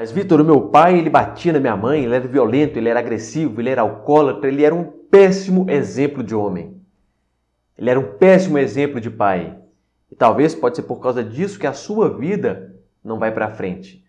[0.00, 3.00] Mas, Vitor, o meu pai, ele batia na minha mãe, ele era violento, ele era
[3.00, 6.80] agressivo, ele era alcoólatra, ele era um péssimo exemplo de homem.
[7.76, 9.58] Ele era um péssimo exemplo de pai.
[10.08, 14.06] E talvez pode ser por causa disso que a sua vida não vai para frente.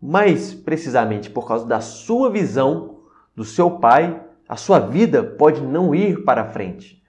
[0.00, 3.00] Mas, precisamente por causa da sua visão
[3.36, 4.18] do seu pai,
[4.48, 7.04] a sua vida pode não ir para frente.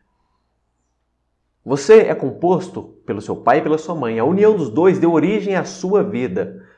[1.63, 4.19] Você é composto pelo seu pai e pela sua mãe.
[4.19, 6.69] A união dos dois deu origem à sua vida.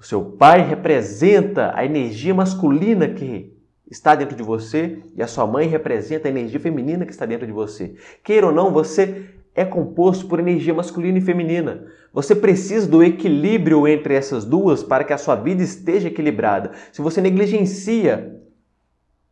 [0.00, 3.54] O seu pai representa a energia masculina que
[3.90, 7.46] está dentro de você e a sua mãe representa a energia feminina que está dentro
[7.46, 7.94] de você.
[8.24, 11.84] Queira ou não, você é composto por energia masculina e feminina.
[12.14, 16.72] Você precisa do equilíbrio entre essas duas para que a sua vida esteja equilibrada.
[16.90, 18.40] Se você negligencia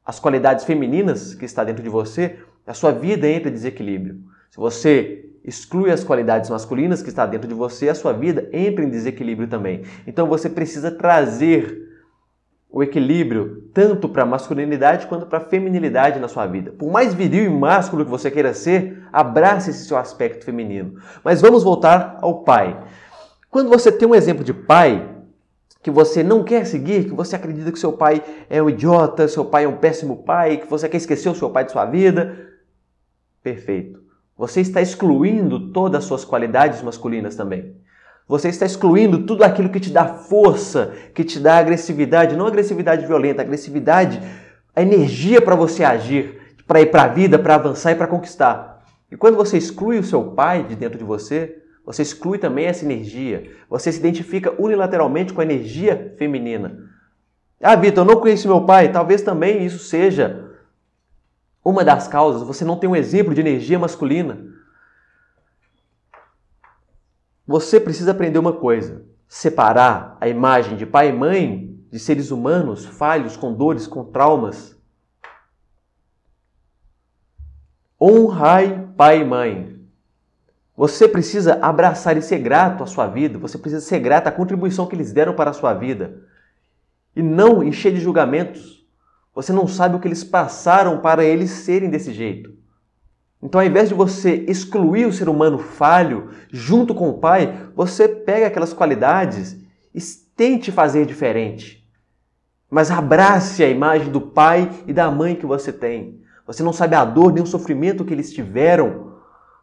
[0.05, 4.21] as qualidades femininas que está dentro de você, a sua vida entra em desequilíbrio.
[4.51, 8.85] Se você exclui as qualidades masculinas que está dentro de você, a sua vida entra
[8.85, 9.83] em desequilíbrio também.
[10.07, 11.89] Então você precisa trazer
[12.71, 16.71] o equilíbrio tanto para a masculinidade quanto para a feminilidade na sua vida.
[16.73, 21.01] Por mais viril e másculo que você queira ser, abrace esse seu aspecto feminino.
[21.25, 22.79] Mas vamos voltar ao pai.
[23.51, 25.17] Quando você tem um exemplo de pai
[25.83, 29.45] que você não quer seguir, que você acredita que seu pai é um idiota, seu
[29.45, 32.37] pai é um péssimo pai, que você quer esquecer o seu pai de sua vida,
[33.43, 34.08] perfeito.
[34.39, 37.75] Você está excluindo todas as suas qualidades masculinas também.
[38.29, 43.05] Você está excluindo tudo aquilo que te dá força, que te dá agressividade, não agressividade
[43.05, 44.23] violenta, agressividade,
[44.77, 48.87] a energia para você agir, para ir para a vida, para avançar e para conquistar.
[49.11, 52.85] E quando você exclui o seu pai de dentro de você, você exclui também essa
[52.85, 53.51] energia.
[53.69, 56.79] Você se identifica unilateralmente com a energia feminina.
[57.61, 58.93] Ah, Vitor, eu não conheço meu pai.
[58.93, 60.48] Talvez também isso seja
[61.69, 64.39] uma das causas, você não tem um exemplo de energia masculina.
[67.47, 72.85] Você precisa aprender uma coisa: separar a imagem de pai e mãe de seres humanos
[72.85, 74.77] falhos, com dores, com traumas.
[78.01, 79.79] Honrai pai e mãe.
[80.77, 84.87] Você precisa abraçar e ser grato à sua vida, você precisa ser grato à contribuição
[84.87, 86.23] que eles deram para a sua vida.
[87.17, 88.78] E não encher de julgamentos
[89.35, 92.59] você não sabe o que eles passaram para eles serem desse jeito.
[93.43, 98.09] Então, ao invés de você excluir o ser humano falho junto com o pai, você
[98.09, 99.57] pega aquelas qualidades
[99.95, 100.01] e
[100.37, 101.87] tente fazer diferente.
[102.69, 106.21] Mas abrace a imagem do pai e da mãe que você tem.
[106.47, 109.13] Você não sabe a dor nem o sofrimento que eles tiveram.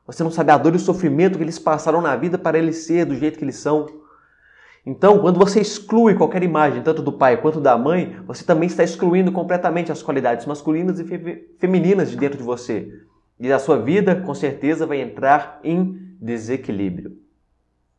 [0.08, 2.86] Você não sabe a dor e o sofrimento que eles passaram na vida para eles
[2.86, 3.88] ser do jeito que eles são.
[4.86, 8.84] Então, quando você exclui qualquer imagem, tanto do pai quanto da mãe, você também está
[8.84, 12.94] excluindo completamente as qualidades masculinas e fe femininas de dentro de você.
[13.40, 17.18] E a sua vida, com certeza, vai entrar em desequilíbrio.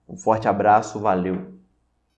[0.08, 1.55] Um forte abraço, valeu!